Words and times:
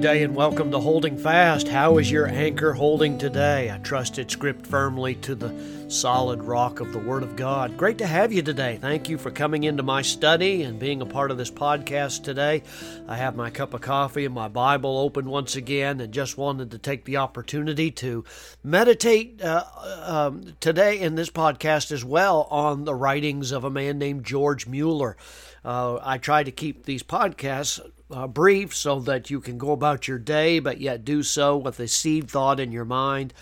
Day 0.00 0.22
and 0.22 0.34
welcome 0.34 0.70
to 0.70 0.78
Holding 0.78 1.18
Fast. 1.18 1.68
How 1.68 1.98
is 1.98 2.10
your 2.10 2.26
anchor 2.26 2.72
holding 2.72 3.18
today? 3.18 3.70
I 3.70 3.76
trust 3.78 4.18
it's 4.18 4.34
gripped 4.34 4.66
firmly 4.66 5.14
to 5.16 5.34
the 5.34 5.54
solid 5.90 6.42
rock 6.42 6.80
of 6.80 6.94
the 6.94 6.98
Word 6.98 7.22
of 7.22 7.36
God. 7.36 7.76
Great 7.76 7.98
to 7.98 8.06
have 8.06 8.32
you 8.32 8.40
today. 8.40 8.78
Thank 8.80 9.10
you 9.10 9.18
for 9.18 9.30
coming 9.30 9.64
into 9.64 9.82
my 9.82 10.00
study 10.00 10.62
and 10.62 10.78
being 10.78 11.02
a 11.02 11.06
part 11.06 11.30
of 11.30 11.36
this 11.36 11.50
podcast 11.50 12.22
today. 12.22 12.62
I 13.08 13.16
have 13.18 13.36
my 13.36 13.50
cup 13.50 13.74
of 13.74 13.82
coffee 13.82 14.24
and 14.24 14.34
my 14.34 14.48
Bible 14.48 14.96
open 14.96 15.28
once 15.28 15.54
again 15.54 16.00
and 16.00 16.14
just 16.14 16.38
wanted 16.38 16.70
to 16.70 16.78
take 16.78 17.04
the 17.04 17.18
opportunity 17.18 17.90
to 17.90 18.24
meditate 18.64 19.42
uh, 19.42 19.64
um, 20.02 20.54
today 20.60 20.98
in 20.98 21.14
this 21.14 21.30
podcast 21.30 21.92
as 21.92 22.02
well 22.02 22.48
on 22.50 22.84
the 22.84 22.94
writings 22.94 23.52
of 23.52 23.64
a 23.64 23.70
man 23.70 23.98
named 23.98 24.24
George 24.24 24.66
Mueller. 24.66 25.18
Uh, 25.62 25.98
I 26.02 26.16
try 26.16 26.42
to 26.42 26.50
keep 26.50 26.86
these 26.86 27.02
podcasts 27.02 27.80
uh, 28.10 28.26
brief 28.26 28.74
so 28.74 29.00
that 29.00 29.30
you 29.30 29.40
can 29.40 29.58
go 29.58 29.72
about 29.72 30.08
your 30.08 30.18
day, 30.18 30.58
but 30.58 30.80
yet 30.80 31.04
do 31.04 31.22
so 31.22 31.56
with 31.56 31.80
a 31.80 31.88
seed 31.88 32.30
thought 32.30 32.60
in 32.60 32.72
your 32.72 32.84
mind, 32.84 33.32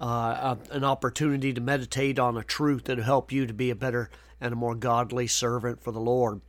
uh, 0.00 0.56
an 0.70 0.84
opportunity 0.84 1.52
to 1.52 1.60
meditate 1.60 2.18
on 2.18 2.36
a 2.36 2.42
truth 2.42 2.84
that 2.84 2.96
will 2.96 3.04
help 3.04 3.32
you 3.32 3.46
to 3.46 3.52
be 3.52 3.70
a 3.70 3.74
better 3.74 4.10
and 4.40 4.52
a 4.52 4.56
more 4.56 4.74
godly 4.74 5.26
servant 5.26 5.82
for 5.82 5.92
the 5.92 6.00
Lord. 6.00 6.40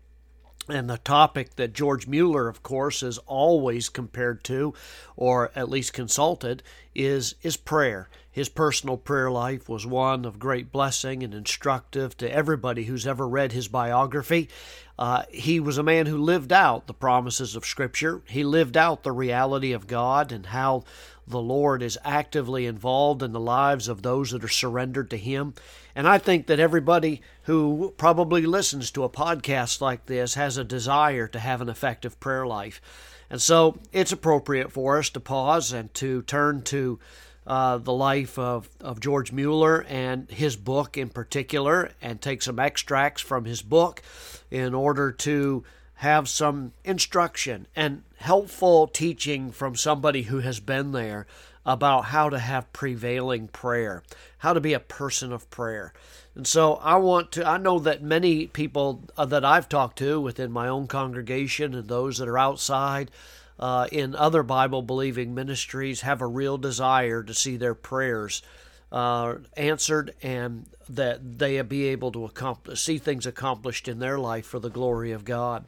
And 0.69 0.89
the 0.89 0.99
topic 0.99 1.55
that 1.55 1.73
George 1.73 2.07
Mueller, 2.07 2.47
of 2.47 2.63
course, 2.63 3.01
is 3.03 3.17
always 3.19 3.89
compared 3.89 4.43
to, 4.45 4.73
or 5.15 5.51
at 5.55 5.69
least 5.69 5.91
consulted, 5.91 6.61
is, 6.95 7.35
is 7.41 7.57
prayer. 7.57 8.09
His 8.31 8.47
personal 8.47 8.95
prayer 8.95 9.29
life 9.29 9.67
was 9.67 9.85
one 9.85 10.23
of 10.23 10.39
great 10.39 10.71
blessing 10.71 11.21
and 11.21 11.33
instructive 11.33 12.15
to 12.17 12.33
everybody 12.33 12.85
who's 12.85 13.05
ever 13.05 13.27
read 13.27 13.51
his 13.51 13.67
biography. 13.67 14.47
Uh, 14.97 15.23
he 15.29 15.59
was 15.59 15.77
a 15.77 15.83
man 15.83 16.05
who 16.05 16.17
lived 16.17 16.53
out 16.53 16.87
the 16.87 16.93
promises 16.93 17.55
of 17.55 17.65
Scripture. 17.65 18.21
He 18.27 18.43
lived 18.43 18.77
out 18.77 19.03
the 19.03 19.11
reality 19.11 19.73
of 19.73 19.87
God 19.87 20.31
and 20.31 20.45
how 20.45 20.83
the 21.27 21.41
Lord 21.41 21.81
is 21.81 21.97
actively 22.03 22.65
involved 22.65 23.23
in 23.23 23.31
the 23.31 23.39
lives 23.39 23.87
of 23.87 24.01
those 24.01 24.31
that 24.31 24.43
are 24.43 24.49
surrendered 24.49 25.09
to 25.09 25.17
Him. 25.17 25.53
And 25.95 26.07
I 26.07 26.17
think 26.17 26.47
that 26.47 26.59
everybody 26.59 27.21
who 27.43 27.93
probably 27.97 28.45
listens 28.45 28.91
to 28.91 29.03
a 29.03 29.09
podcast 29.09 29.81
like 29.81 30.05
this 30.05 30.35
has 30.35 30.57
a 30.57 30.63
desire 30.63 31.27
to 31.27 31.39
have 31.39 31.61
an 31.61 31.69
effective 31.69 32.19
prayer 32.19 32.45
life. 32.45 32.81
And 33.31 33.41
so 33.41 33.79
it's 33.93 34.11
appropriate 34.11 34.73
for 34.73 34.97
us 34.97 35.09
to 35.11 35.21
pause 35.21 35.71
and 35.71 35.93
to 35.95 36.21
turn 36.23 36.63
to 36.63 36.80
uh, 37.47 37.77
the 37.77 37.93
life 37.93 38.37
of, 38.37 38.69
of 38.79 38.99
George 38.99 39.31
Mueller 39.31 39.83
and 39.89 40.29
his 40.29 40.55
book 40.55 40.97
in 40.97 41.09
particular, 41.09 41.91
and 42.01 42.21
take 42.21 42.41
some 42.41 42.59
extracts 42.59 43.21
from 43.21 43.45
his 43.45 43.61
book 43.61 44.01
in 44.49 44.73
order 44.73 45.11
to 45.11 45.63
have 45.95 46.27
some 46.27 46.73
instruction 46.83 47.67
and 47.75 48.03
helpful 48.17 48.87
teaching 48.87 49.51
from 49.51 49.75
somebody 49.75 50.23
who 50.23 50.39
has 50.39 50.59
been 50.59 50.91
there 50.91 51.27
about 51.65 52.05
how 52.05 52.29
to 52.29 52.39
have 52.39 52.73
prevailing 52.73 53.47
prayer, 53.47 54.01
how 54.39 54.53
to 54.53 54.59
be 54.59 54.73
a 54.73 54.79
person 54.79 55.31
of 55.31 55.49
prayer. 55.49 55.93
And 56.33 56.47
so 56.47 56.75
I 56.75 56.95
want 56.95 57.31
to, 57.33 57.47
I 57.47 57.57
know 57.57 57.77
that 57.79 58.01
many 58.01 58.47
people 58.47 59.03
uh, 59.15 59.25
that 59.25 59.45
I've 59.45 59.69
talked 59.69 59.97
to 59.99 60.19
within 60.19 60.51
my 60.51 60.67
own 60.67 60.87
congregation 60.87 61.75
and 61.75 61.87
those 61.87 62.17
that 62.17 62.27
are 62.27 62.37
outside 62.37 63.11
uh, 63.61 63.87
in 63.91 64.15
other 64.15 64.43
Bible 64.43 64.81
believing 64.81 65.35
ministries 65.35 66.01
have 66.01 66.21
a 66.21 66.27
real 66.27 66.57
desire 66.57 67.21
to 67.23 67.33
see 67.33 67.57
their 67.57 67.75
prayers 67.75 68.41
uh, 68.91 69.35
answered 69.55 70.13
and 70.21 70.65
that 70.89 71.39
they 71.39 71.61
be 71.61 71.87
able 71.87 72.11
to 72.11 72.25
accomplish, 72.25 72.81
see 72.81 72.97
things 72.97 73.25
accomplished 73.25 73.87
in 73.87 73.99
their 73.99 74.19
life 74.19 74.45
for 74.45 74.59
the 74.59 74.69
glory 74.69 75.11
of 75.11 75.23
God. 75.23 75.65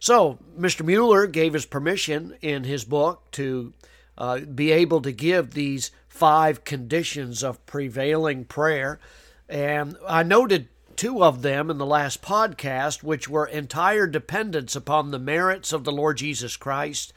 So, 0.00 0.38
Mr. 0.58 0.84
Mueller 0.84 1.26
gave 1.26 1.52
his 1.52 1.66
permission 1.66 2.36
in 2.40 2.64
his 2.64 2.84
book 2.84 3.30
to 3.32 3.74
uh, 4.16 4.40
be 4.40 4.72
able 4.72 5.02
to 5.02 5.12
give 5.12 5.50
these 5.50 5.90
five 6.08 6.64
conditions 6.64 7.42
of 7.42 7.64
prevailing 7.66 8.44
prayer. 8.44 9.00
And 9.48 9.96
I 10.08 10.22
noted 10.22 10.68
two 10.96 11.22
of 11.22 11.42
them 11.42 11.70
in 11.70 11.78
the 11.78 11.86
last 11.86 12.22
podcast, 12.22 13.02
which 13.02 13.28
were 13.28 13.46
entire 13.46 14.06
dependence 14.06 14.76
upon 14.76 15.10
the 15.10 15.18
merits 15.18 15.72
of 15.72 15.84
the 15.84 15.92
Lord 15.92 16.18
Jesus 16.18 16.56
Christ 16.56 17.12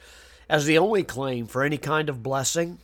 as 0.48 0.64
the 0.64 0.78
only 0.78 1.02
claim 1.02 1.46
for 1.46 1.62
any 1.62 1.78
kind 1.78 2.08
of 2.08 2.22
blessing 2.22 2.78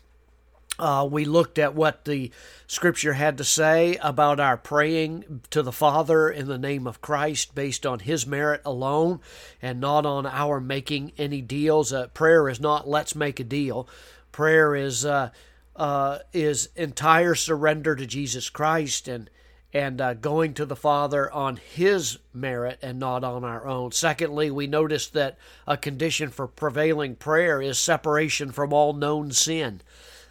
uh, 0.78 1.06
we 1.10 1.24
looked 1.24 1.58
at 1.58 1.74
what 1.74 2.04
the 2.04 2.30
scripture 2.66 3.12
had 3.12 3.38
to 3.38 3.44
say 3.44 3.96
about 4.02 4.40
our 4.40 4.56
praying 4.56 5.42
to 5.50 5.62
the 5.62 5.72
Father 5.72 6.30
in 6.30 6.48
the 6.48 6.58
name 6.58 6.86
of 6.86 7.00
Christ 7.00 7.54
based 7.54 7.84
on 7.84 8.00
His 8.00 8.26
merit 8.26 8.62
alone 8.64 9.20
and 9.60 9.80
not 9.80 10.06
on 10.06 10.26
our 10.26 10.60
making 10.60 11.12
any 11.18 11.40
deals. 11.40 11.92
Uh, 11.92 12.08
prayer 12.08 12.48
is 12.48 12.58
not 12.58 12.88
let's 12.88 13.14
make 13.14 13.38
a 13.38 13.44
deal. 13.44 13.88
Prayer 14.32 14.74
is 14.74 15.04
uh, 15.04 15.30
uh 15.76 16.18
is 16.32 16.68
entire 16.74 17.34
surrender 17.34 17.94
to 17.94 18.06
Jesus 18.06 18.48
Christ 18.50 19.08
and 19.08 19.30
and 19.72 20.00
uh, 20.00 20.14
going 20.14 20.52
to 20.54 20.66
the 20.66 20.76
Father 20.76 21.32
on 21.32 21.56
His 21.56 22.18
merit 22.34 22.78
and 22.82 22.98
not 22.98 23.24
on 23.24 23.42
our 23.42 23.66
own. 23.66 23.92
Secondly, 23.92 24.50
we 24.50 24.66
noticed 24.66 25.14
that 25.14 25.38
a 25.66 25.76
condition 25.76 26.28
for 26.28 26.46
prevailing 26.46 27.16
prayer 27.16 27.62
is 27.62 27.78
separation 27.78 28.52
from 28.52 28.72
all 28.72 28.92
known 28.92 29.32
sin. 29.32 29.80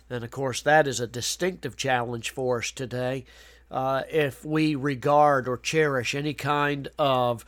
And 0.09 0.23
of 0.23 0.31
course, 0.31 0.61
that 0.61 0.87
is 0.87 0.99
a 0.99 1.07
distinctive 1.07 1.75
challenge 1.75 2.29
for 2.29 2.59
us 2.59 2.71
today. 2.71 3.25
Uh, 3.71 4.03
if 4.11 4.43
we 4.43 4.75
regard 4.75 5.47
or 5.47 5.57
cherish 5.57 6.13
any 6.13 6.33
kind 6.33 6.89
of 6.99 7.45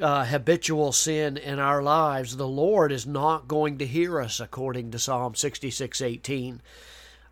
uh, 0.00 0.24
habitual 0.24 0.92
sin 0.92 1.36
in 1.36 1.58
our 1.58 1.82
lives, 1.82 2.36
the 2.36 2.48
Lord 2.48 2.90
is 2.90 3.06
not 3.06 3.46
going 3.46 3.78
to 3.78 3.86
hear 3.86 4.20
us, 4.20 4.40
according 4.40 4.90
to 4.90 4.98
Psalm 4.98 5.34
66 5.34 6.00
18. 6.00 6.62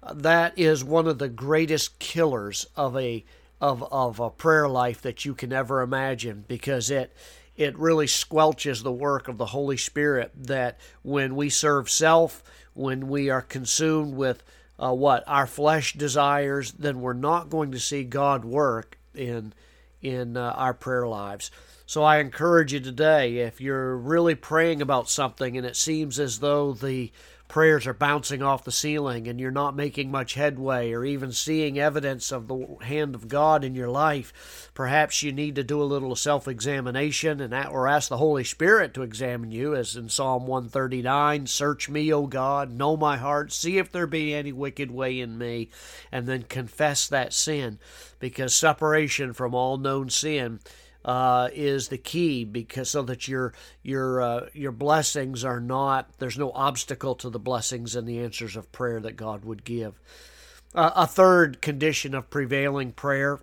Uh, 0.02 0.12
that 0.12 0.56
is 0.58 0.84
one 0.84 1.06
of 1.06 1.18
the 1.18 1.28
greatest 1.28 1.98
killers 1.98 2.66
of 2.76 2.96
a 2.96 3.24
of, 3.60 3.82
of 3.92 4.20
a 4.20 4.30
prayer 4.30 4.68
life 4.68 5.00
that 5.02 5.24
you 5.24 5.34
can 5.34 5.52
ever 5.52 5.80
imagine 5.80 6.44
because 6.46 6.90
it 6.90 7.12
it 7.56 7.78
really 7.78 8.06
squelches 8.06 8.82
the 8.82 8.92
work 8.92 9.28
of 9.28 9.38
the 9.38 9.46
Holy 9.46 9.78
Spirit 9.78 10.30
that 10.36 10.78
when 11.02 11.34
we 11.34 11.48
serve 11.48 11.88
self, 11.88 12.44
when 12.74 13.08
we 13.08 13.30
are 13.30 13.40
consumed 13.40 14.14
with 14.14 14.42
uh, 14.78 14.92
what 14.92 15.24
our 15.26 15.46
flesh 15.46 15.94
desires, 15.94 16.72
then 16.72 17.00
we're 17.00 17.14
not 17.14 17.48
going 17.48 17.72
to 17.72 17.80
see 17.80 18.04
God 18.04 18.44
work 18.44 18.98
in 19.14 19.54
in 20.02 20.36
uh, 20.36 20.52
our 20.56 20.74
prayer 20.74 21.06
lives. 21.06 21.50
So 21.86 22.02
I 22.02 22.18
encourage 22.18 22.72
you 22.72 22.80
today, 22.80 23.38
if 23.38 23.60
you're 23.60 23.96
really 23.96 24.34
praying 24.34 24.82
about 24.82 25.08
something 25.08 25.56
and 25.56 25.64
it 25.64 25.76
seems 25.76 26.18
as 26.18 26.40
though 26.40 26.72
the 26.72 27.12
prayers 27.48 27.86
are 27.86 27.94
bouncing 27.94 28.42
off 28.42 28.64
the 28.64 28.72
ceiling 28.72 29.28
and 29.28 29.40
you're 29.40 29.50
not 29.50 29.76
making 29.76 30.10
much 30.10 30.34
headway 30.34 30.92
or 30.92 31.04
even 31.04 31.32
seeing 31.32 31.78
evidence 31.78 32.32
of 32.32 32.48
the 32.48 32.76
hand 32.82 33.14
of 33.14 33.28
God 33.28 33.64
in 33.64 33.74
your 33.74 33.88
life, 33.88 34.70
perhaps 34.74 35.22
you 35.22 35.32
need 35.32 35.54
to 35.54 35.64
do 35.64 35.80
a 35.80 35.84
little 35.84 36.16
self 36.16 36.48
examination 36.48 37.40
and 37.40 37.54
or 37.68 37.88
ask 37.88 38.08
the 38.08 38.16
Holy 38.16 38.44
Spirit 38.44 38.94
to 38.94 39.02
examine 39.02 39.50
you, 39.50 39.74
as 39.74 39.96
in 39.96 40.08
Psalm 40.08 40.46
139 40.46 41.46
Search 41.46 41.88
me, 41.88 42.12
O 42.12 42.26
God, 42.26 42.70
know 42.70 42.96
my 42.96 43.16
heart, 43.16 43.52
see 43.52 43.78
if 43.78 43.90
there 43.90 44.06
be 44.06 44.34
any 44.34 44.52
wicked 44.52 44.90
way 44.90 45.20
in 45.20 45.38
me, 45.38 45.70
and 46.10 46.26
then 46.26 46.42
confess 46.42 47.06
that 47.08 47.32
sin, 47.32 47.78
because 48.18 48.54
separation 48.54 49.32
from 49.32 49.54
all 49.54 49.76
known 49.76 50.10
sin 50.10 50.60
uh, 51.06 51.48
is 51.54 51.88
the 51.88 51.96
key 51.96 52.44
because 52.44 52.90
so 52.90 53.00
that 53.02 53.28
your 53.28 53.54
your 53.82 54.20
uh, 54.20 54.48
your 54.52 54.72
blessings 54.72 55.44
are 55.44 55.60
not 55.60 56.10
there's 56.18 56.36
no 56.36 56.50
obstacle 56.50 57.14
to 57.14 57.30
the 57.30 57.38
blessings 57.38 57.96
and 57.96 58.06
the 58.06 58.18
answers 58.18 58.56
of 58.56 58.72
prayer 58.72 59.00
that 59.00 59.16
God 59.16 59.44
would 59.44 59.64
give. 59.64 59.98
Uh, 60.74 60.90
a 60.96 61.06
third 61.06 61.62
condition 61.62 62.14
of 62.14 62.28
prevailing 62.28 62.92
prayer 62.92 63.38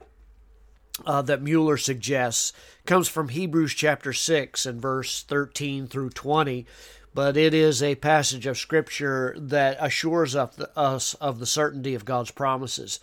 uh, 1.05 1.21
that 1.23 1.41
Mueller 1.41 1.77
suggests 1.77 2.53
comes 2.85 3.07
from 3.07 3.29
Hebrews 3.29 3.73
chapter 3.73 4.13
six 4.13 4.65
and 4.65 4.81
verse 4.81 5.23
thirteen 5.23 5.87
through 5.87 6.09
twenty. 6.09 6.67
But 7.15 7.37
it 7.37 7.53
is 7.53 7.83
a 7.83 7.93
passage 7.93 8.47
of 8.47 8.57
Scripture 8.57 9.35
that 9.37 9.77
assures 9.79 10.35
us 10.35 11.13
of 11.13 11.39
the 11.39 11.45
certainty 11.45 11.93
of 11.93 12.05
God's 12.05 12.31
promises, 12.31 12.99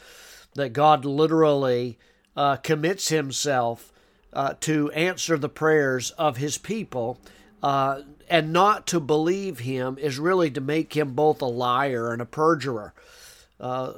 that 0.55 0.73
God 0.73 1.05
literally 1.05 1.97
uh, 2.37 2.57
commits 2.57 3.11
Himself 3.11 3.93
uh, 4.33 4.55
to 4.61 4.91
answer 4.93 5.37
the 5.37 5.49
prayers 5.49 6.11
of 6.13 6.37
his 6.37 6.59
people. 6.59 7.19
Uh, 7.63 8.03
and 8.29 8.53
not 8.53 8.87
to 8.87 9.01
believe 9.01 9.59
him 9.61 9.99
is 9.99 10.19
really 10.19 10.51
to 10.51 10.61
make 10.61 10.97
him 10.97 11.15
both 11.15 11.43
a 11.43 11.47
liar 11.47 12.13
and 12.13 12.23
a 12.23 12.27
perjurer. 12.27 12.95
Uh, 13.61 13.93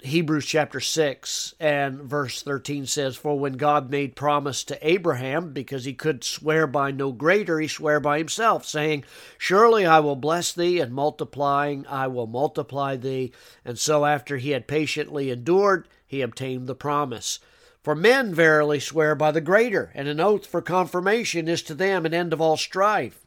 Hebrews 0.00 0.46
chapter 0.46 0.78
6 0.78 1.54
and 1.58 2.02
verse 2.02 2.40
13 2.42 2.86
says, 2.86 3.16
For 3.16 3.36
when 3.36 3.54
God 3.54 3.90
made 3.90 4.14
promise 4.14 4.62
to 4.64 4.88
Abraham, 4.88 5.52
because 5.52 5.84
he 5.84 5.92
could 5.92 6.22
swear 6.22 6.68
by 6.68 6.92
no 6.92 7.10
greater, 7.10 7.58
he 7.58 7.66
sware 7.66 7.98
by 7.98 8.18
himself, 8.18 8.64
saying, 8.64 9.02
Surely 9.36 9.84
I 9.84 9.98
will 9.98 10.14
bless 10.14 10.52
thee, 10.52 10.78
and 10.78 10.92
multiplying 10.94 11.84
I 11.88 12.06
will 12.06 12.28
multiply 12.28 12.94
thee. 12.94 13.32
And 13.64 13.76
so 13.76 14.04
after 14.04 14.36
he 14.36 14.50
had 14.50 14.68
patiently 14.68 15.30
endured, 15.30 15.88
he 16.06 16.20
obtained 16.20 16.68
the 16.68 16.76
promise. 16.76 17.40
For 17.88 17.94
men 17.94 18.34
verily 18.34 18.80
swear 18.80 19.14
by 19.14 19.30
the 19.30 19.40
greater, 19.40 19.90
and 19.94 20.08
an 20.08 20.20
oath 20.20 20.44
for 20.44 20.60
confirmation 20.60 21.48
is 21.48 21.62
to 21.62 21.74
them 21.74 22.04
an 22.04 22.12
end 22.12 22.34
of 22.34 22.40
all 22.42 22.58
strife. 22.58 23.24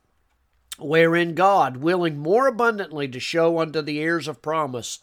wherein 0.77 1.33
God, 1.33 1.77
willing 1.77 2.19
more 2.19 2.45
abundantly 2.45 3.07
to 3.07 3.19
show 3.19 3.57
unto 3.57 3.81
the 3.81 3.99
heirs 3.99 4.27
of 4.27 4.43
promise 4.43 4.99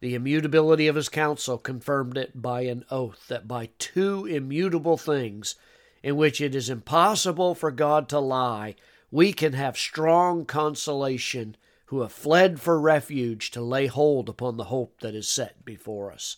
the 0.00 0.14
immutability 0.14 0.88
of 0.88 0.96
his 0.96 1.08
counsel, 1.08 1.56
confirmed 1.56 2.18
it 2.18 2.42
by 2.42 2.64
an 2.64 2.84
oath, 2.90 3.28
that 3.28 3.48
by 3.48 3.70
two 3.78 4.26
immutable 4.26 4.98
things, 4.98 5.54
in 6.02 6.16
which 6.16 6.42
it 6.42 6.54
is 6.54 6.68
impossible 6.68 7.54
for 7.54 7.70
God 7.70 8.10
to 8.10 8.18
lie, 8.18 8.74
we 9.10 9.32
can 9.32 9.54
have 9.54 9.78
strong 9.78 10.44
consolation 10.44 11.56
who 11.86 12.02
have 12.02 12.12
fled 12.12 12.60
for 12.60 12.78
refuge 12.78 13.52
to 13.52 13.62
lay 13.62 13.86
hold 13.86 14.28
upon 14.28 14.58
the 14.58 14.64
hope 14.64 15.00
that 15.00 15.14
is 15.14 15.30
set 15.30 15.64
before 15.64 16.12
us. 16.12 16.36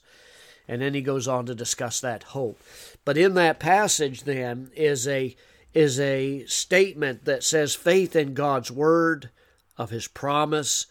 And 0.67 0.81
then 0.81 0.95
he 0.95 1.03
goes 1.03 1.29
on 1.29 1.47
to 1.47 1.55
discuss 1.55 2.01
that 2.01 2.23
hope. 2.23 2.59
But 3.05 3.19
in 3.19 3.35
that 3.35 3.61
passage, 3.61 4.25
then, 4.25 4.71
is 4.75 5.07
a 5.07 5.37
is 5.75 5.99
a 5.99 6.45
statement 6.47 7.25
that 7.25 7.43
says 7.43 7.75
faith 7.75 8.15
in 8.15 8.33
God's 8.33 8.71
word 8.71 9.31
of 9.77 9.91
his 9.91 10.07
promise 10.07 10.87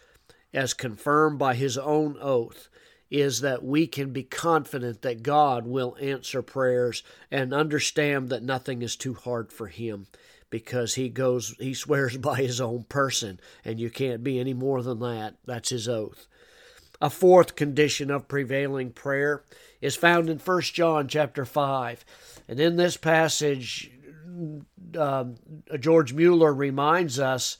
as 0.53 0.73
confirmed 0.73 1.39
by 1.39 1.55
his 1.55 1.77
own 1.77 2.17
oath 2.19 2.67
is 3.09 3.41
that 3.41 3.63
we 3.63 3.87
can 3.87 4.11
be 4.11 4.23
confident 4.23 5.01
that 5.01 5.23
God 5.23 5.65
will 5.65 5.95
answer 6.01 6.41
prayers 6.41 7.01
and 7.31 7.53
understand 7.53 8.29
that 8.29 8.43
nothing 8.43 8.81
is 8.81 8.95
too 8.95 9.13
hard 9.13 9.53
for 9.53 9.67
him 9.67 10.07
because 10.49 10.95
he 10.95 11.07
goes 11.09 11.55
he 11.59 11.73
swears 11.73 12.17
by 12.19 12.37
his 12.37 12.59
own 12.59 12.83
person. 12.83 13.39
And 13.63 13.79
you 13.79 13.89
can't 13.89 14.23
be 14.23 14.37
any 14.39 14.53
more 14.53 14.81
than 14.81 14.99
that. 14.99 15.35
That's 15.45 15.69
his 15.69 15.87
oath 15.87 16.27
a 17.01 17.10
fourth 17.10 17.56
condition 17.56 18.10
of 18.10 18.28
prevailing 18.28 18.92
prayer 18.92 19.44
is 19.81 19.95
found 19.95 20.30
in 20.30 20.40
1 20.40 20.62
John 20.62 21.07
chapter 21.07 21.45
5 21.45 22.06
and 22.48 22.60
in 22.60 22.75
this 22.75 22.98
passage 22.98 23.92
uh, 24.98 25.25
George 25.80 26.13
Mueller 26.13 26.54
reminds 26.54 27.19
us 27.19 27.57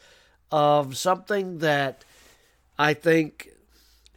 of 0.52 0.98
something 0.98 1.60
that 1.60 2.04
I 2.78 2.94
think 2.94 3.50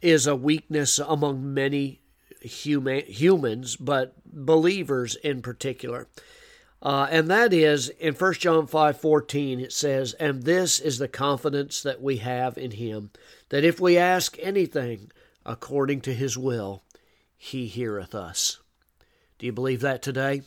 is 0.01 0.27
a 0.27 0.35
weakness 0.35 0.99
among 0.99 1.53
many 1.53 2.01
human, 2.41 3.03
humans, 3.05 3.75
but 3.75 4.13
believers 4.25 5.15
in 5.15 5.41
particular. 5.41 6.07
Uh, 6.81 7.07
and 7.09 7.27
that 7.29 7.53
is 7.53 7.89
in 7.89 8.13
1 8.13 8.33
John 8.35 8.67
5:14 8.67 9.59
it 9.59 9.73
says, 9.73 10.13
"And 10.13 10.43
this 10.43 10.79
is 10.79 10.99
the 10.99 11.07
confidence 11.07 11.81
that 11.81 12.01
we 12.01 12.17
have 12.17 12.57
in 12.57 12.71
him, 12.71 13.11
that 13.49 13.63
if 13.63 13.79
we 13.79 13.97
ask 13.97 14.37
anything 14.39 15.11
according 15.45 16.01
to 16.01 16.13
his 16.13 16.37
will, 16.37 16.83
he 17.35 17.67
heareth 17.67 18.13
us." 18.13 18.59
Do 19.39 19.45
you 19.45 19.51
believe 19.51 19.81
that 19.81 20.01
today? 20.01 20.41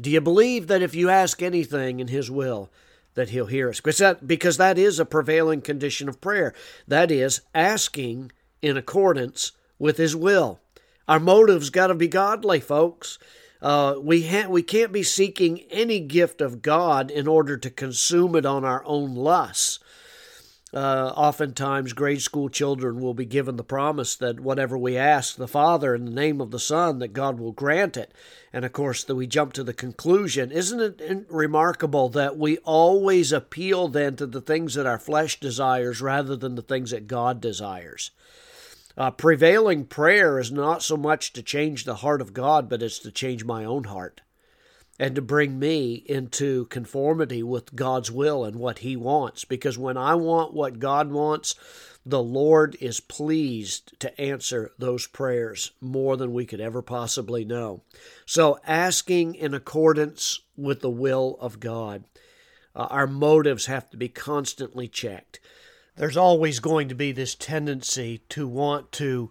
Do 0.00 0.10
you 0.10 0.20
believe 0.20 0.66
that 0.66 0.82
if 0.82 0.94
you 0.94 1.08
ask 1.08 1.42
anything 1.42 2.00
in 2.00 2.08
His 2.08 2.30
will, 2.30 2.70
that 3.14 3.30
He'll 3.30 3.46
hear 3.46 3.68
us? 3.68 3.76
Because 3.76 3.98
that, 3.98 4.26
because 4.26 4.56
that 4.56 4.78
is 4.78 4.98
a 4.98 5.04
prevailing 5.04 5.62
condition 5.62 6.08
of 6.08 6.20
prayer. 6.20 6.52
That 6.86 7.10
is, 7.10 7.40
asking 7.54 8.32
in 8.60 8.76
accordance 8.76 9.52
with 9.78 9.96
His 9.96 10.14
will. 10.14 10.60
Our 11.08 11.20
motives 11.20 11.70
got 11.70 11.86
to 11.86 11.94
be 11.94 12.08
godly, 12.08 12.60
folks. 12.60 13.18
Uh, 13.62 13.94
we 14.00 14.26
ha- 14.26 14.48
we 14.48 14.62
can't 14.62 14.92
be 14.92 15.02
seeking 15.02 15.60
any 15.70 16.00
gift 16.00 16.40
of 16.40 16.62
God 16.62 17.10
in 17.10 17.26
order 17.26 17.56
to 17.56 17.70
consume 17.70 18.36
it 18.36 18.46
on 18.46 18.64
our 18.64 18.84
own 18.84 19.14
lusts. 19.14 19.78
Uh, 20.74 21.12
oftentimes, 21.16 21.94
grade 21.94 22.20
school 22.20 22.48
children 22.50 23.00
will 23.00 23.14
be 23.14 23.24
given 23.24 23.56
the 23.56 23.64
promise 23.64 24.16
that 24.16 24.40
whatever 24.40 24.76
we 24.76 24.96
ask 24.96 25.36
the 25.36 25.48
Father 25.48 25.94
in 25.94 26.04
the 26.04 26.10
name 26.10 26.40
of 26.40 26.50
the 26.50 26.58
Son, 26.58 26.98
that 26.98 27.14
God 27.14 27.38
will 27.38 27.52
grant 27.52 27.96
it. 27.96 28.12
And 28.52 28.64
of 28.64 28.72
course, 28.72 29.04
that 29.04 29.14
we 29.14 29.26
jump 29.26 29.52
to 29.54 29.64
the 29.64 29.72
conclusion. 29.72 30.50
Isn't 30.50 31.00
it 31.00 31.26
remarkable 31.30 32.08
that 32.10 32.36
we 32.36 32.58
always 32.58 33.32
appeal 33.32 33.88
then 33.88 34.16
to 34.16 34.26
the 34.26 34.40
things 34.40 34.74
that 34.74 34.86
our 34.86 34.98
flesh 34.98 35.40
desires 35.40 36.02
rather 36.02 36.36
than 36.36 36.56
the 36.56 36.62
things 36.62 36.90
that 36.90 37.06
God 37.06 37.40
desires? 37.40 38.10
Uh, 38.96 39.10
prevailing 39.10 39.84
prayer 39.84 40.38
is 40.38 40.50
not 40.50 40.82
so 40.82 40.96
much 40.96 41.32
to 41.32 41.42
change 41.42 41.84
the 41.84 41.96
heart 41.96 42.20
of 42.20 42.32
God, 42.32 42.68
but 42.68 42.82
it's 42.82 42.98
to 43.00 43.10
change 43.10 43.44
my 43.44 43.64
own 43.64 43.84
heart 43.84 44.22
and 44.98 45.14
to 45.14 45.20
bring 45.20 45.58
me 45.58 46.02
into 46.06 46.64
conformity 46.66 47.42
with 47.42 47.76
God's 47.76 48.10
will 48.10 48.44
and 48.44 48.56
what 48.56 48.78
He 48.78 48.96
wants. 48.96 49.44
Because 49.44 49.76
when 49.76 49.98
I 49.98 50.14
want 50.14 50.54
what 50.54 50.78
God 50.78 51.10
wants, 51.10 51.54
the 52.06 52.22
Lord 52.22 52.76
is 52.80 53.00
pleased 53.00 53.98
to 54.00 54.18
answer 54.18 54.70
those 54.78 55.06
prayers 55.06 55.72
more 55.80 56.16
than 56.16 56.32
we 56.32 56.46
could 56.46 56.60
ever 56.60 56.80
possibly 56.80 57.44
know. 57.44 57.82
So, 58.24 58.58
asking 58.66 59.34
in 59.34 59.52
accordance 59.52 60.40
with 60.56 60.80
the 60.80 60.90
will 60.90 61.36
of 61.40 61.60
God. 61.60 62.04
Uh, 62.74 62.86
our 62.90 63.06
motives 63.06 63.66
have 63.66 63.88
to 63.90 63.96
be 63.96 64.08
constantly 64.08 64.86
checked. 64.86 65.40
There's 65.96 66.16
always 66.16 66.60
going 66.60 66.88
to 66.88 66.94
be 66.94 67.12
this 67.12 67.34
tendency 67.34 68.20
to 68.30 68.46
want 68.46 68.92
to 68.92 69.30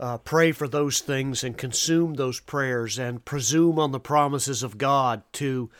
uh, 0.00 0.18
pray 0.18 0.52
for 0.52 0.66
those 0.66 1.00
things 1.00 1.44
and 1.44 1.56
consume 1.56 2.14
those 2.14 2.40
prayers 2.40 2.98
and 2.98 3.24
presume 3.24 3.78
on 3.78 3.92
the 3.92 4.00
promises 4.00 4.62
of 4.62 4.78
God 4.78 5.22
to 5.34 5.70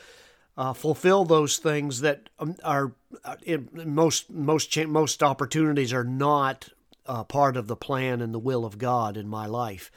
uh, 0.57 0.73
fulfill 0.73 1.25
those 1.25 1.57
things 1.57 2.01
that 2.01 2.29
um, 2.39 2.57
are 2.65 2.93
uh, 3.25 3.37
in 3.45 3.69
most 3.87 4.29
most 4.29 4.77
most 4.87 5.23
opportunities 5.23 5.93
are 5.93 6.05
not 6.05 6.69
uh, 7.07 7.25
part 7.25 7.57
of 7.57 7.69
the 7.69 7.77
plan 7.77 8.21
and 8.21 8.35
the 8.35 8.39
will 8.39 8.65
of 8.65 8.77
God 8.77 9.17
in 9.17 9.29
my 9.29 9.47
life. 9.47 9.91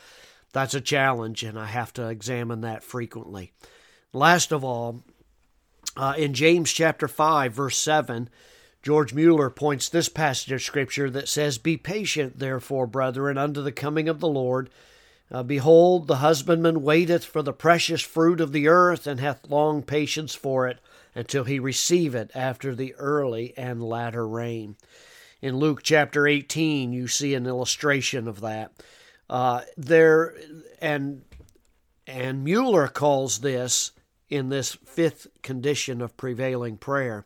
That's 0.53 0.75
a 0.75 0.81
challenge, 0.81 1.43
and 1.43 1.57
I 1.57 1.65
have 1.65 1.91
to 1.93 2.07
examine 2.07 2.61
that 2.61 2.83
frequently. 2.83 3.53
Last 4.13 4.51
of 4.51 4.63
all, 4.63 5.03
uh, 5.97 6.13
in 6.17 6.33
James 6.33 6.71
chapter 6.71 7.07
five, 7.07 7.53
verse 7.53 7.77
seven 7.77 8.29
George 8.83 9.13
Mueller 9.13 9.49
points 9.49 9.89
this 9.89 10.09
passage 10.09 10.51
of 10.51 10.61
Scripture 10.61 11.09
that 11.11 11.29
says, 11.29 11.57
Be 11.57 11.77
patient, 11.77 12.39
therefore, 12.39 12.87
brethren, 12.87 13.37
unto 13.37 13.61
the 13.61 13.71
coming 13.71 14.09
of 14.09 14.19
the 14.19 14.27
Lord. 14.27 14.69
Uh, 15.31 15.43
Behold, 15.43 16.07
the 16.07 16.17
husbandman 16.17 16.81
waiteth 16.81 17.23
for 17.23 17.43
the 17.43 17.53
precious 17.53 18.01
fruit 18.01 18.41
of 18.41 18.51
the 18.51 18.67
earth, 18.67 19.05
and 19.05 19.19
hath 19.19 19.49
long 19.49 19.83
patience 19.83 20.33
for 20.33 20.67
it, 20.67 20.79
until 21.13 21.43
he 21.43 21.59
receive 21.59 22.15
it 22.15 22.31
after 22.33 22.73
the 22.73 22.95
early 22.95 23.53
and 23.55 23.83
latter 23.83 24.27
rain. 24.27 24.75
In 25.41 25.57
Luke 25.57 25.81
chapter 25.83 26.27
18, 26.27 26.91
you 26.91 27.07
see 27.07 27.35
an 27.35 27.45
illustration 27.45 28.27
of 28.27 28.41
that. 28.41 28.71
Uh, 29.29 29.61
there, 29.77 30.35
and 30.81 31.21
and 32.07 32.43
Mueller 32.43 32.88
calls 32.88 33.39
this 33.39 33.91
in 34.27 34.50
this 34.50 34.73
fifth 34.73 35.27
condition 35.41 36.01
of 36.01 36.17
prevailing 36.17 36.77
prayer 36.77 37.25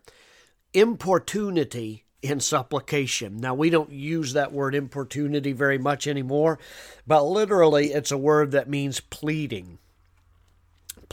importunity 0.75 2.05
in 2.21 2.39
supplication. 2.39 3.37
Now, 3.37 3.53
we 3.53 3.69
don't 3.69 3.91
use 3.91 4.33
that 4.33 4.51
word 4.51 4.75
importunity 4.75 5.53
very 5.53 5.77
much 5.77 6.07
anymore, 6.07 6.59
but 7.05 7.23
literally 7.23 7.91
it's 7.93 8.11
a 8.11 8.17
word 8.17 8.51
that 8.51 8.69
means 8.69 8.99
pleading. 8.99 9.79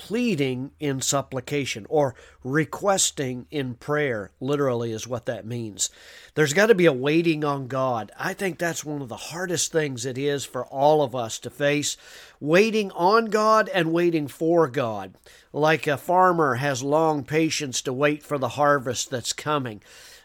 Pleading 0.04 0.72
in 0.80 1.00
supplication 1.00 1.86
or 1.88 2.16
requesting 2.42 3.46
in 3.52 3.74
prayer, 3.74 4.32
literally, 4.40 4.90
is 4.90 5.06
what 5.06 5.26
that 5.26 5.46
means. 5.46 5.90
There's 6.34 6.52
got 6.52 6.66
to 6.66 6.74
be 6.74 6.86
a 6.86 6.92
waiting 6.92 7.44
on 7.44 7.68
God. 7.68 8.10
I 8.18 8.34
think 8.34 8.58
that's 8.58 8.84
one 8.84 9.00
of 9.00 9.08
the 9.08 9.16
hardest 9.16 9.70
things 9.70 10.04
it 10.04 10.18
is 10.18 10.44
for 10.44 10.66
all 10.66 11.02
of 11.02 11.14
us 11.14 11.38
to 11.38 11.50
face 11.50 11.96
waiting 12.40 12.90
on 12.90 13.26
God 13.26 13.70
and 13.72 13.92
waiting 13.92 14.26
for 14.26 14.66
God. 14.66 15.14
Like 15.52 15.86
a 15.86 15.96
farmer 15.96 16.56
has 16.56 16.82
long 16.82 17.22
patience 17.22 17.80
to 17.82 17.92
wait 17.92 18.24
for 18.24 18.38
the 18.38 18.48
harvest 18.48 19.08
that's 19.08 19.32
coming. 19.32 19.82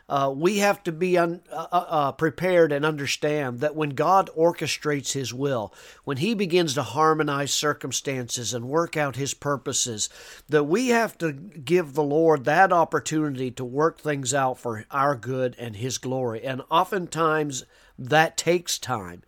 Uh, 0.09 0.33
we 0.33 0.59
have 0.59 0.81
to 0.83 0.91
be 0.91 1.17
un, 1.17 1.41
uh, 1.51 1.67
uh, 1.69 1.85
uh, 1.89 2.11
prepared 2.13 2.71
and 2.71 2.85
understand 2.85 3.59
that 3.59 3.75
when 3.75 3.89
God 3.89 4.29
orchestrates 4.37 5.11
His 5.11 5.33
will, 5.33 5.73
when 6.05 6.17
He 6.17 6.33
begins 6.33 6.73
to 6.75 6.83
harmonize 6.83 7.53
circumstances 7.53 8.53
and 8.53 8.69
work 8.69 8.95
out 8.95 9.17
His 9.17 9.33
purposes, 9.33 10.09
that 10.47 10.63
we 10.63 10.89
have 10.89 11.17
to 11.17 11.33
give 11.33 11.93
the 11.93 12.03
Lord 12.03 12.45
that 12.45 12.71
opportunity 12.71 13.51
to 13.51 13.65
work 13.65 13.99
things 13.99 14.33
out 14.33 14.57
for 14.57 14.85
our 14.91 15.15
good 15.15 15.55
and 15.59 15.75
His 15.75 15.97
glory. 15.97 16.41
And 16.43 16.61
oftentimes 16.71 17.65
that 17.99 18.37
takes 18.37 18.79
time. 18.79 19.23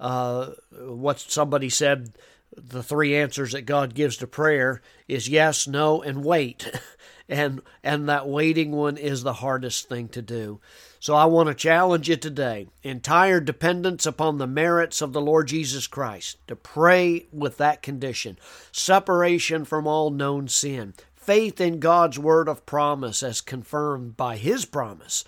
Uh, 0.00 0.52
what 0.80 1.20
somebody 1.20 1.68
said 1.68 2.12
the 2.56 2.82
three 2.82 3.16
answers 3.16 3.52
that 3.52 3.62
God 3.62 3.94
gives 3.94 4.16
to 4.18 4.26
prayer 4.26 4.82
is 5.08 5.28
yes, 5.28 5.66
no, 5.66 6.02
and 6.02 6.24
wait. 6.24 6.70
and 7.28 7.62
and 7.82 8.08
that 8.08 8.28
waiting 8.28 8.72
one 8.72 8.96
is 8.96 9.22
the 9.22 9.34
hardest 9.34 9.88
thing 9.88 10.08
to 10.08 10.22
do. 10.22 10.60
So 11.00 11.14
I 11.14 11.24
want 11.24 11.48
to 11.48 11.54
challenge 11.54 12.08
you 12.08 12.16
today. 12.16 12.68
Entire 12.82 13.40
dependence 13.40 14.06
upon 14.06 14.38
the 14.38 14.46
merits 14.46 15.00
of 15.00 15.12
the 15.12 15.20
Lord 15.20 15.48
Jesus 15.48 15.86
Christ 15.86 16.38
to 16.46 16.54
pray 16.54 17.26
with 17.32 17.56
that 17.56 17.82
condition. 17.82 18.38
Separation 18.70 19.64
from 19.64 19.86
all 19.86 20.10
known 20.10 20.48
sin. 20.48 20.94
Faith 21.14 21.60
in 21.60 21.80
God's 21.80 22.18
word 22.18 22.48
of 22.48 22.66
promise 22.66 23.22
as 23.22 23.40
confirmed 23.40 24.16
by 24.16 24.36
his 24.36 24.64
promise. 24.64 25.24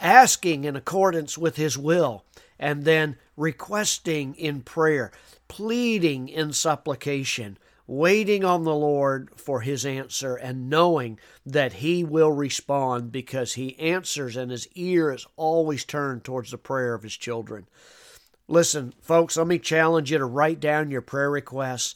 Asking 0.00 0.64
in 0.64 0.76
accordance 0.76 1.38
with 1.38 1.56
his 1.56 1.78
will 1.78 2.24
and 2.58 2.84
then 2.84 3.16
requesting 3.36 4.34
in 4.34 4.60
prayer 4.60 5.12
pleading 5.48 6.28
in 6.28 6.52
supplication 6.52 7.58
waiting 7.86 8.44
on 8.44 8.64
the 8.64 8.74
Lord 8.74 9.30
for 9.36 9.60
his 9.60 9.84
answer 9.84 10.36
and 10.36 10.70
knowing 10.70 11.18
that 11.44 11.74
he 11.74 12.02
will 12.02 12.32
respond 12.32 13.12
because 13.12 13.54
he 13.54 13.78
answers 13.78 14.36
and 14.36 14.50
his 14.50 14.68
ear 14.74 15.12
is 15.12 15.26
always 15.36 15.84
turned 15.84 16.24
towards 16.24 16.50
the 16.50 16.58
prayer 16.58 16.94
of 16.94 17.02
his 17.02 17.16
children. 17.16 17.66
Listen, 18.48 18.94
folks, 19.00 19.36
let 19.36 19.46
me 19.46 19.58
challenge 19.58 20.10
you 20.10 20.18
to 20.18 20.24
write 20.24 20.60
down 20.60 20.90
your 20.90 21.02
prayer 21.02 21.30
requests 21.30 21.94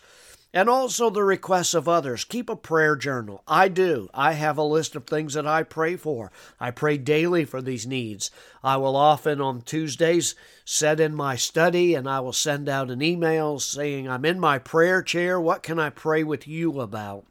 and 0.53 0.69
also 0.69 1.11
the 1.11 1.23
requests 1.23 1.75
of 1.75 1.89
others. 1.89 2.25
Keep 2.25 2.49
a 2.49 2.57
prayer 2.57 2.97
journal. 2.97 3.43
I 3.47 3.69
do. 3.69 4.09
I 4.15 4.33
have 4.33 4.57
a 4.57 4.63
list 4.63 4.97
of 4.97 5.07
things 5.07 5.35
that 5.35 5.47
I 5.47 5.63
pray 5.63 5.97
for. 5.97 6.33
I 6.59 6.71
pray 6.71 6.97
daily 6.97 7.45
for 7.45 7.61
these 7.61 7.87
needs. 7.87 8.31
I 8.63 8.77
will 8.79 8.97
often 8.97 9.41
on 9.41 9.63
Tuesdays 9.63 10.35
sit 10.65 11.01
in 11.01 11.15
my 11.15 11.37
study 11.37 11.95
and 11.95 12.09
I 12.09 12.21
will 12.21 12.33
send 12.33 12.69
out 12.69 12.91
an 12.91 13.03
email 13.03 13.59
saying, 13.59 14.09
I'm 14.09 14.25
in 14.25 14.41
my 14.41 14.59
prayer 14.59 15.03
chair. 15.03 15.41
What 15.41 15.63
can 15.63 15.79
I 15.79 15.91
pray 15.91 16.25
with 16.25 16.49
you 16.49 16.81
about? 16.81 17.25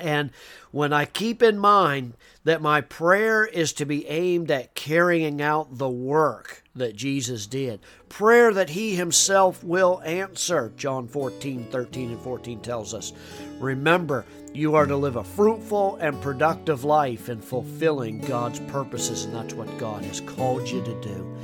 And 0.00 0.30
when 0.70 0.92
I 0.92 1.04
keep 1.04 1.42
in 1.42 1.58
mind 1.58 2.14
that 2.44 2.62
my 2.62 2.80
prayer 2.80 3.44
is 3.44 3.72
to 3.74 3.84
be 3.84 4.06
aimed 4.08 4.50
at 4.50 4.74
carrying 4.74 5.42
out 5.42 5.78
the 5.78 5.88
work 5.88 6.62
that 6.74 6.96
Jesus 6.96 7.46
did, 7.46 7.80
prayer 8.08 8.52
that 8.54 8.70
He 8.70 8.94
Himself 8.94 9.62
will 9.62 10.00
answer, 10.04 10.72
John 10.76 11.06
14, 11.08 11.66
13, 11.70 12.10
and 12.12 12.20
14 12.20 12.60
tells 12.60 12.94
us. 12.94 13.12
Remember, 13.60 14.24
you 14.54 14.74
are 14.74 14.86
to 14.86 14.96
live 14.96 15.16
a 15.16 15.24
fruitful 15.24 15.96
and 15.96 16.20
productive 16.22 16.84
life 16.84 17.28
in 17.28 17.40
fulfilling 17.40 18.20
God's 18.20 18.60
purposes, 18.60 19.24
and 19.24 19.34
that's 19.34 19.54
what 19.54 19.78
God 19.78 20.04
has 20.04 20.20
called 20.22 20.68
you 20.68 20.82
to 20.82 21.00
do. 21.02 21.36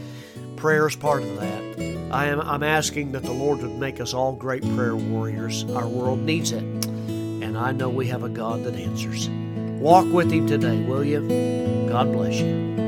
Prayer 0.57 0.89
is 0.89 0.97
part 0.97 1.23
of 1.23 1.37
that. 1.39 2.11
I 2.11 2.27
am, 2.27 2.41
I'm 2.41 2.63
asking 2.63 3.13
that 3.13 3.23
the 3.23 3.33
Lord 3.33 3.61
would 3.61 3.79
make 3.79 4.01
us 4.01 4.15
all 4.15 4.33
great 4.33 4.63
prayer 4.75 4.97
warriors. 4.97 5.65
Our 5.65 5.87
world 5.87 6.21
needs 6.21 6.53
it 6.53 6.88
and 7.49 7.57
I 7.57 7.73
know 7.73 7.89
we 7.89 8.07
have 8.09 8.23
a 8.25 8.29
God 8.29 8.65
that 8.65 8.75
answers. 8.75 9.31
Walk 9.81 10.07
with 10.13 10.31
Him 10.31 10.47
today, 10.47 10.83
will 10.83 11.03
you? 11.03 11.21
God 11.89 12.13
bless 12.13 12.35
you. 12.35 12.88